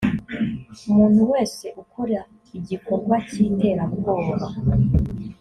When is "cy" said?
3.29-3.37